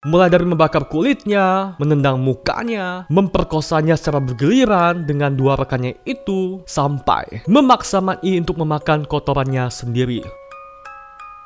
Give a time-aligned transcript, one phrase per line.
[0.00, 8.00] Mulai dari membakar kulitnya, menendang mukanya, memperkosanya secara bergiliran dengan dua rekannya itu, sampai memaksa
[8.00, 10.24] Man I untuk memakan kotorannya sendiri.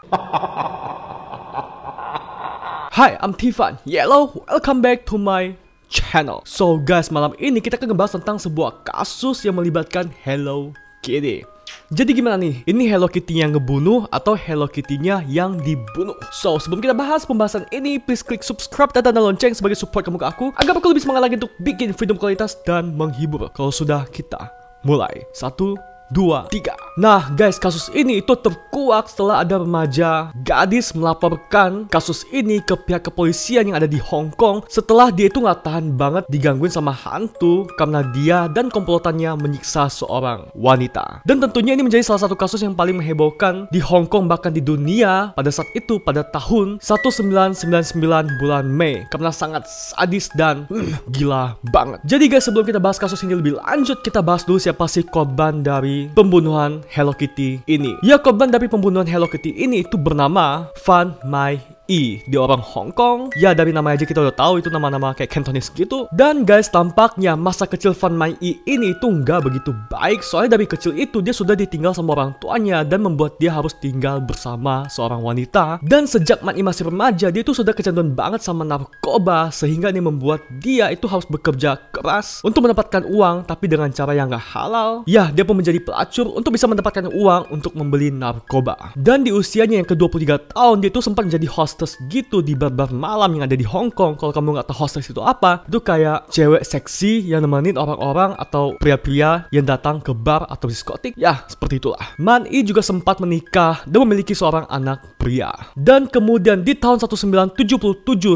[2.94, 4.46] Hai, I'm Tiffan Yellow.
[4.46, 5.58] Welcome back to my
[5.90, 6.46] channel.
[6.46, 10.70] So guys, malam ini kita akan ngebahas tentang sebuah kasus yang melibatkan Hello
[11.04, 11.44] Kitty.
[11.92, 12.64] Jadi gimana nih?
[12.64, 16.16] Ini Hello Kitty yang ngebunuh atau Hello Kitty-nya yang dibunuh?
[16.32, 20.16] So, sebelum kita bahas pembahasan ini, please klik subscribe dan tanda lonceng sebagai support kamu
[20.16, 23.52] ke aku agar aku lebih semangat lagi untuk bikin video kualitas dan menghibur.
[23.52, 24.48] Kalau sudah kita
[24.80, 25.28] mulai.
[25.36, 25.76] Satu,
[26.08, 26.72] dua, tiga.
[26.94, 33.10] Nah guys, kasus ini itu terkuak setelah ada remaja gadis melaporkan kasus ini ke pihak
[33.10, 37.66] kepolisian yang ada di Hong Kong setelah dia itu nggak tahan banget digangguin sama hantu
[37.74, 41.26] karena dia dan komplotannya menyiksa seorang wanita.
[41.26, 44.62] Dan tentunya ini menjadi salah satu kasus yang paling menghebohkan di Hong Kong bahkan di
[44.62, 51.58] dunia pada saat itu pada tahun 1999 bulan Mei karena sangat sadis dan mm, gila
[51.74, 51.98] banget.
[52.06, 55.58] Jadi guys, sebelum kita bahas kasus ini lebih lanjut, kita bahas dulu siapa sih korban
[55.58, 57.96] dari pembunuhan Hello Kitty ini.
[58.04, 62.90] Ya korban dari pembunuhan Hello Kitty ini itu bernama Fan Mai I di orang Hong
[62.96, 63.28] Kong.
[63.36, 66.08] Ya dari nama aja kita udah tahu itu nama-nama kayak Cantonese gitu.
[66.16, 70.64] Dan guys tampaknya masa kecil Fan Mai I ini itu nggak begitu baik soalnya dari
[70.64, 75.20] kecil itu dia sudah ditinggal sama orang tuanya dan membuat dia harus tinggal bersama seorang
[75.20, 75.84] wanita.
[75.84, 80.00] Dan sejak Mai I masih remaja dia itu sudah kecanduan banget sama narkoba sehingga ini
[80.00, 85.04] membuat dia itu harus bekerja keras untuk mendapatkan uang tapi dengan cara yang gak halal.
[85.04, 88.96] Ya dia pun menjadi pelacur untuk bisa mendapatkan uang untuk membeli narkoba.
[88.96, 92.94] Dan di usianya yang ke-23 tahun dia itu sempat menjadi host hostess gitu di bar-bar
[92.94, 94.14] malam yang ada di Hong Kong.
[94.14, 98.78] Kalau kamu nggak tahu hostess itu apa, itu kayak cewek seksi yang nemenin orang-orang atau
[98.78, 101.18] pria-pria yang datang ke bar atau diskotik.
[101.18, 102.14] Ya, seperti itulah.
[102.22, 105.50] Man I juga sempat menikah dan memiliki seorang anak pria.
[105.74, 107.58] Dan kemudian di tahun 1977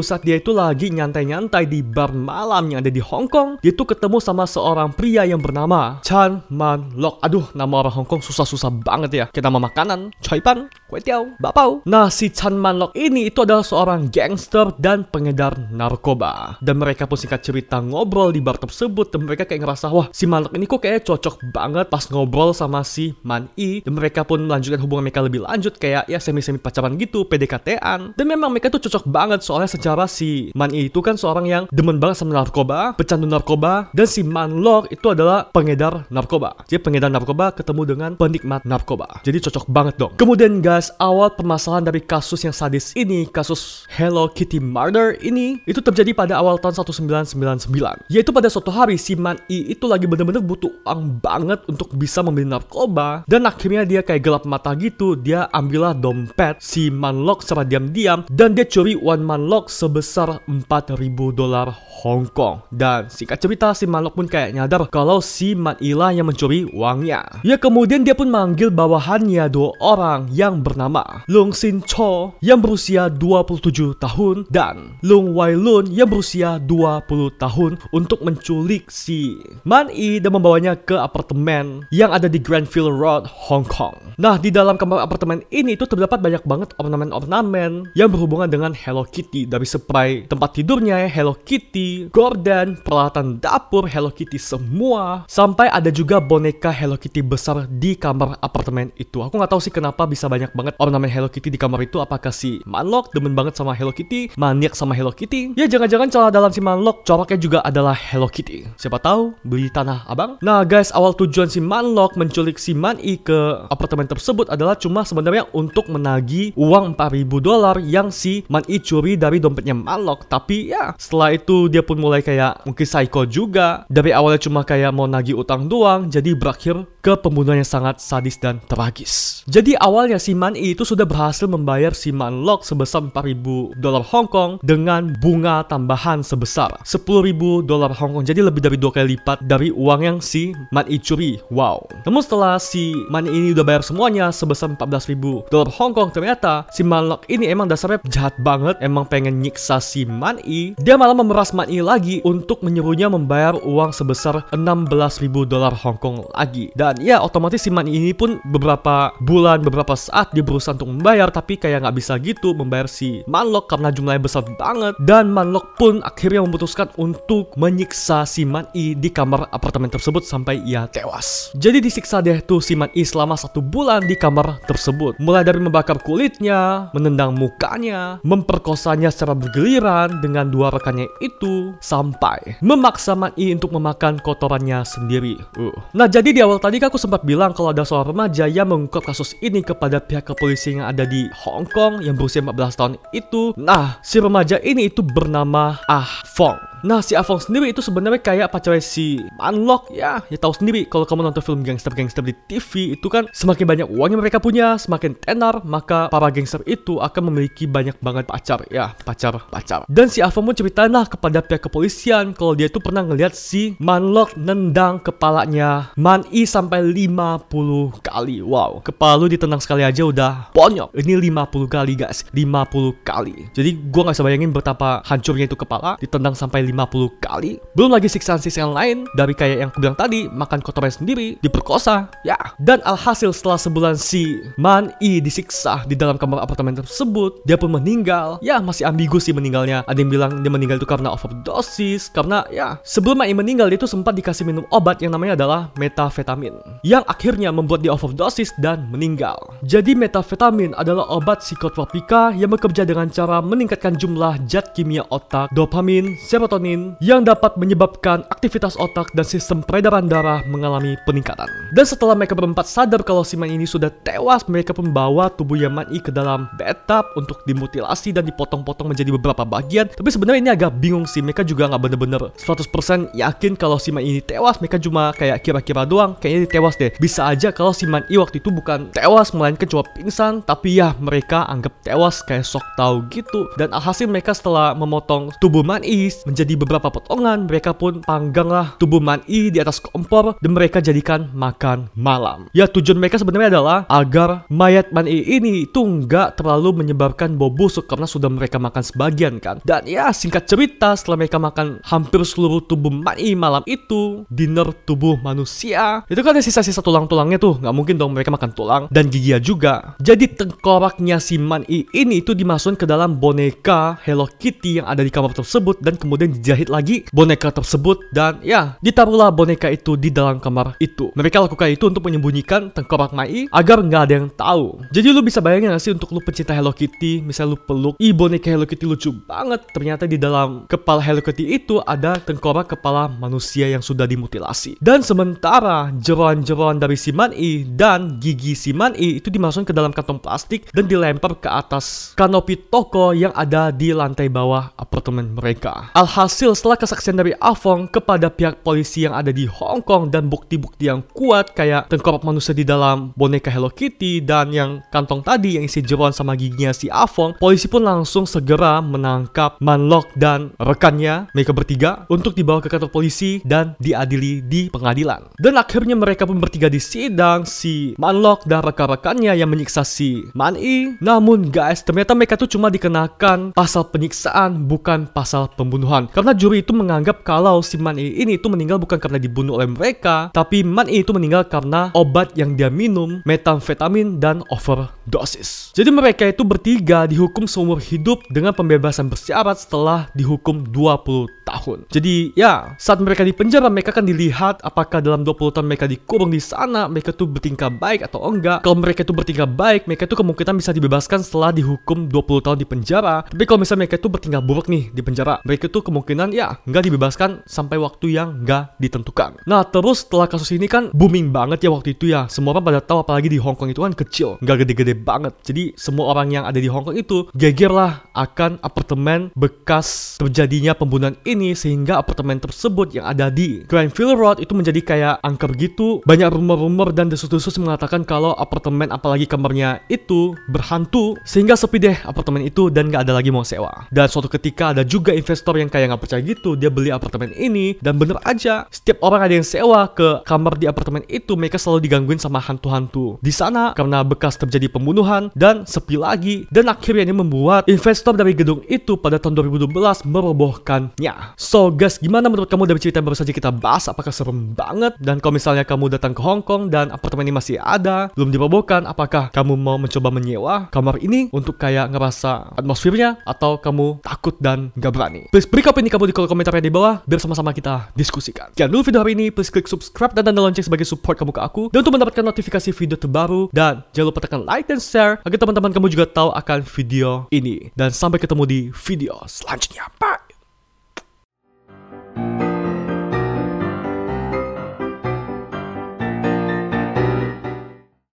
[0.03, 3.87] saat dia itu lagi nyantai-nyantai di bar malam yang ada di Hong Kong, dia itu
[3.87, 7.23] ketemu sama seorang pria yang bernama Chan Man Lok.
[7.23, 9.25] Aduh, nama orang Hong Kong susah-susah banget ya.
[9.31, 11.79] Kita nama makanan, choi pan, kue tiao, bapau.
[11.87, 16.57] Nah, si Chan Man Lok ini itu adalah seorang gangster dan pengedar narkoba.
[16.59, 20.25] Dan mereka pun singkat cerita ngobrol di bar tersebut dan mereka kayak ngerasa wah si
[20.25, 24.41] Manlok ini kok kayak cocok banget pas ngobrol sama si Man I dan mereka pun
[24.41, 28.17] melanjutkan hubungan mereka lebih lanjut kayak ya semi-semi pacaran gitu, PDKT-an.
[28.17, 31.63] Dan memang mereka tuh cocok banget soalnya secara si Man I itu kan seorang yang
[31.69, 36.65] demen banget sama narkoba, pecandu narkoba dan si Manlok itu adalah pengedar narkoba.
[36.65, 39.21] Jadi pengedar narkoba ketemu dengan penikmat narkoba.
[39.21, 40.13] Jadi cocok banget dong.
[40.15, 45.83] Kemudian guys, awal permasalahan dari kasus yang sadis ini kasus Hello Kitty murder ini itu
[45.83, 48.07] terjadi pada awal tahun 1999.
[48.07, 52.23] Yaitu pada suatu hari si Man I itu lagi bener-bener butuh uang banget untuk bisa
[52.23, 55.19] membeli narkoba dan akhirnya dia kayak gelap mata gitu.
[55.19, 60.95] Dia ambillah dompet si Manlock secara diam-diam dan dia curi one Manlock sebesar 4000
[61.33, 61.73] dolar
[62.05, 62.63] Hong Kong.
[62.71, 66.69] Dan singkat cerita si Manlock pun kayak nyadar kalau si Man I lah yang mencuri
[66.69, 67.43] uangnya.
[67.43, 73.08] Ya kemudian dia pun manggil bawahannya dua orang yang bernama Lung Sin Cho yang berusia
[73.11, 80.21] 27 tahun dan Lung Wai Lun yang berusia 20 tahun untuk menculik si Man Yi
[80.21, 84.15] dan membawanya ke apartemen yang ada di Grandville Road, Hong Kong.
[84.19, 89.07] Nah, di dalam kamar apartemen ini itu terdapat banyak banget ornamen-ornamen yang berhubungan dengan Hello
[89.07, 95.87] Kitty dari spray tempat tidurnya Hello Kitty, gorden, peralatan dapur Hello Kitty semua, sampai ada
[95.87, 99.23] juga boneka Hello Kitty besar di kamar apartemen itu.
[99.23, 102.03] Aku nggak tahu sih kenapa bisa banyak banget ornamen Hello Kitty di kamar itu.
[102.03, 105.55] Apakah si Manlo Manlock demen banget sama Hello Kitty, maniak sama Hello Kitty.
[105.55, 108.67] Ya jangan-jangan celah dalam si Manlock coraknya juga adalah Hello Kitty.
[108.75, 110.35] Siapa tahu beli tanah abang?
[110.43, 115.07] Nah guys, awal tujuan si Manlock menculik si Man I ke apartemen tersebut adalah cuma
[115.07, 120.27] sebenarnya untuk menagih uang 4000 dolar yang si Man I curi dari dompetnya Manlock.
[120.27, 123.87] Tapi ya setelah itu dia pun mulai kayak mungkin psycho juga.
[123.87, 128.35] Dari awalnya cuma kayak mau nagih utang doang, jadi berakhir ke pembunuhan yang sangat sadis
[128.35, 129.47] dan tragis.
[129.47, 134.01] Jadi awalnya si Man I itu sudah berhasil membayar si Manlock sebesar sebesar 4000 dolar
[134.01, 138.25] Hong Kong dengan bunga tambahan sebesar 10.000 dolar Hong Kong.
[138.25, 141.37] Jadi lebih dari dua kali lipat dari uang yang si Man I curi.
[141.53, 141.85] Wow.
[142.09, 146.81] Namun setelah si Man ini udah bayar semuanya sebesar 14.000 dolar Hong Kong, ternyata si
[146.81, 150.73] Manlock ini emang dasarnya jahat banget, emang pengen nyiksa si Man I.
[150.81, 156.25] Dia malah memeras Man I lagi untuk menyuruhnya membayar uang sebesar 16.000 dolar Hong Kong
[156.33, 156.73] lagi.
[156.73, 161.29] Dan ya otomatis si Man ini pun beberapa bulan, beberapa saat dia berusaha untuk membayar
[161.29, 164.93] tapi kayak nggak bisa gitu membayar si Manlok karena jumlahnya besar banget.
[165.01, 170.61] Dan Manlok pun akhirnya memutuskan untuk menyiksa si Man I di kamar apartemen tersebut sampai
[170.61, 171.49] ia tewas.
[171.57, 175.17] Jadi disiksa deh tuh si Man I selama satu bulan di kamar tersebut.
[175.17, 183.17] Mulai dari membakar kulitnya, menendang mukanya, memperkosanya secara bergiliran dengan dua rekannya itu, sampai memaksa
[183.17, 185.39] Man I untuk memakan kotorannya sendiri.
[185.57, 185.73] Uh.
[185.97, 189.07] Nah jadi di awal tadi kan aku sempat bilang kalau ada seorang remaja yang mengungkap
[189.07, 193.55] kasus ini kepada pihak kepolisian yang ada di Hong Kong yang berusia 14 tahun itu.
[193.55, 196.68] Nah si remaja ini itu bernama Ah Fong.
[196.83, 200.23] Nah si Afong sendiri itu sebenarnya kayak pacarnya si Manlock ya.
[200.27, 204.15] Ya tahu sendiri kalau kamu nonton film gangster-gangster di TV itu kan semakin banyak uang
[204.15, 208.95] yang mereka punya semakin tenar maka para gangster itu akan memiliki banyak banget pacar ya.
[209.03, 209.83] Pacar pacar.
[209.89, 213.75] Dan si Afong pun ceritain lah kepada pihak kepolisian kalau dia itu pernah ngeliat si
[213.79, 218.39] Manlock nendang kepalanya Mani sampai 50 kali.
[218.43, 220.95] Wow kepala lu ditendang sekali aja udah bonyok.
[220.97, 222.25] Ini 50 kali guys.
[222.33, 223.49] 50 kali.
[223.53, 227.57] Jadi gua nggak bisa bayangin betapa hancurnya itu kepala ditendang sampai 50 kali.
[227.73, 232.37] Belum lagi siksaan-siksaan lain dari kayak yang aku bilang tadi, makan kotoran sendiri, diperkosa, ya.
[232.59, 237.71] Dan alhasil setelah sebulan si Man I disiksa di dalam kamar apartemen tersebut, dia pun
[237.73, 238.37] meninggal.
[238.43, 239.81] Ya, masih ambigu sih meninggalnya.
[239.87, 243.79] Ada yang bilang dia meninggal itu karena overdosis, karena ya, sebelum Man I meninggal dia
[243.79, 246.53] itu sempat dikasih minum obat yang namanya adalah metafetamin.
[246.83, 249.39] Yang akhirnya membuat dia overdosis dan meninggal.
[249.63, 256.19] Jadi metafetamin adalah obat psikotropika yang bekerja dengan cara meningkatkan jumlah zat kimia otak, dopamin,
[256.27, 261.47] serotonin, serotonin yang dapat menyebabkan aktivitas otak dan sistem peredaran darah mengalami peningkatan.
[261.71, 266.03] Dan setelah mereka berempat sadar kalau si Man ini sudah tewas, mereka membawa tubuh Yamani
[266.03, 269.87] ke dalam bathtub untuk dimutilasi dan dipotong-potong menjadi beberapa bagian.
[269.87, 274.03] Tapi sebenarnya ini agak bingung sih, mereka juga nggak bener-bener 100% yakin kalau si Man
[274.03, 276.91] ini tewas, mereka cuma kayak kira-kira doang, kayaknya dia tewas deh.
[276.99, 280.91] Bisa aja kalau si Man I waktu itu bukan tewas, melainkan cuma pingsan, tapi ya
[280.99, 283.47] mereka anggap tewas kayak sok tahu gitu.
[283.55, 288.73] Dan alhasil mereka setelah memotong tubuh Man I menjadi di beberapa potongan, mereka pun pangganglah
[288.81, 292.49] tubuh Mani di atas kompor dan mereka jadikan makan malam.
[292.57, 297.85] Ya tujuan mereka sebenarnya adalah agar mayat Mani ini itu nggak terlalu menyebabkan bau busuk
[297.85, 299.61] karena sudah mereka makan sebagian kan.
[299.61, 305.21] Dan ya singkat cerita setelah mereka makan hampir seluruh tubuh Mani malam itu, dinner tubuh
[305.21, 309.37] manusia, itu kan ada sisa-sisa tulang-tulangnya tuh, nggak mungkin dong mereka makan tulang dan gigi
[309.37, 309.93] juga.
[310.01, 315.11] Jadi tengkoraknya si Mani ini itu dimasukkan ke dalam boneka Hello Kitty yang ada di
[315.13, 320.39] kamar tersebut dan kemudian dijahit lagi boneka tersebut dan ya ditaruhlah boneka itu di dalam
[320.39, 321.11] kamar itu.
[321.13, 324.79] Mereka lakukan itu untuk menyembunyikan tengkorak Mai agar nggak ada yang tahu.
[324.95, 328.15] Jadi lu bisa bayangin gak sih untuk lu pencinta Hello Kitty, misal lu peluk, ih
[328.15, 329.67] boneka Hello Kitty lucu banget.
[329.75, 334.79] Ternyata di dalam kepala Hello Kitty itu ada tengkorak kepala manusia yang sudah dimutilasi.
[334.79, 340.23] Dan sementara jeroan-jeroan dari si Mani dan gigi si Mani itu dimasukkan ke dalam kantong
[340.23, 345.91] plastik dan dilempar ke atas kanopi toko yang ada di lantai bawah apartemen mereka.
[345.91, 350.29] Alhasil Hasil setelah kesaksian dari Avong kepada pihak polisi yang ada di Hong Kong dan
[350.29, 355.57] bukti-bukti yang kuat kayak tengkorak manusia di dalam boneka Hello Kitty dan yang kantong tadi
[355.57, 361.33] yang isi jeruan sama giginya si Avong, polisi pun langsung segera menangkap Manlock dan rekannya,
[361.33, 365.33] mereka bertiga, untuk dibawa ke kantor polisi dan diadili di pengadilan.
[365.41, 370.93] Dan akhirnya mereka pun bertiga di sidang si Manlock dan rekan-rekannya yang menyiksa si Mani.
[371.01, 376.05] Namun guys, ternyata mereka tuh cuma dikenakan pasal penyiksaan bukan pasal pembunuhan.
[376.19, 379.71] Karena juri itu menganggap kalau si Man I ini itu meninggal bukan karena dibunuh oleh
[379.71, 385.71] mereka, tapi Man I itu meninggal karena obat yang dia minum, metamfetamin dan overdosis.
[385.71, 391.87] Jadi mereka itu bertiga dihukum seumur hidup dengan pembebasan bersyarat setelah dihukum 20 tahun.
[391.87, 396.35] Jadi ya, saat mereka di penjara mereka akan dilihat apakah dalam 20 tahun mereka dikurung
[396.35, 398.59] di sana, mereka tuh bertingkah baik atau enggak.
[398.67, 402.67] Kalau mereka itu bertingkah baik, mereka itu kemungkinan bisa dibebaskan setelah dihukum 20 tahun di
[402.67, 403.23] penjara.
[403.23, 406.55] Tapi kalau misalnya mereka itu bertingkah buruk nih di penjara, mereka tuh kemungkinan kemungkinan ya
[406.63, 409.43] nggak dibebaskan sampai waktu yang nggak ditentukan.
[409.43, 412.31] Nah terus setelah kasus ini kan booming banget ya waktu itu ya.
[412.31, 415.35] Semua orang pada tahu apalagi di Hong Kong itu kan kecil, nggak gede-gede banget.
[415.43, 420.71] Jadi semua orang yang ada di Hong Kong itu geger lah akan apartemen bekas terjadinya
[420.71, 425.99] pembunuhan ini sehingga apartemen tersebut yang ada di Granville Road itu menjadi kayak angker gitu.
[426.07, 432.47] Banyak rumor-rumor dan desas-desus mengatakan kalau apartemen apalagi kamarnya itu berhantu sehingga sepi deh apartemen
[432.47, 433.89] itu dan nggak ada lagi mau sewa.
[433.91, 437.75] Dan suatu ketika ada juga investor yang kayak nggak percaya gitu, dia beli apartemen ini
[437.81, 441.89] dan bener aja setiap orang ada yang sewa ke kamar di apartemen itu mereka selalu
[441.89, 443.17] digangguin sama hantu-hantu.
[443.19, 448.37] Di sana karena bekas terjadi pembunuhan dan sepi lagi dan akhirnya ini membuat investor dari
[448.37, 451.35] gedung itu pada tahun 2012 merobohkannya.
[451.35, 453.89] So guys, gimana menurut kamu dari cerita yang baru saja kita bahas?
[453.89, 454.95] Apakah serem banget?
[455.01, 458.85] Dan kalau misalnya kamu datang ke Hong Kong dan apartemen ini masih ada, belum dirobohkan,
[458.85, 464.75] apakah kamu mau mencoba menyewa kamar ini untuk kayak ngerasa atmosfernya atau kamu takut dan
[464.75, 465.21] nggak berani?
[465.31, 468.51] Please beri opini kamu di kolom komentar di bawah biar sama-sama kita diskusikan.
[468.51, 471.39] Jangan dulu video hari ini, please klik subscribe dan tanda lonceng sebagai support kamu ke
[471.39, 471.63] aku.
[471.71, 475.71] Dan untuk mendapatkan notifikasi video terbaru dan jangan lupa tekan like dan share agar teman-teman
[475.71, 477.71] kamu juga tahu akan video ini.
[477.79, 479.87] Dan sampai ketemu di video selanjutnya.
[479.95, 480.28] Bye!